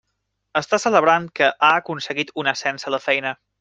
[0.61, 3.41] Està celebrant que ha aconseguit un ascens a la feina.